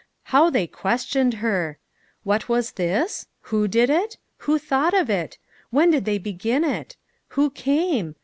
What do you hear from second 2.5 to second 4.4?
this? Who did it?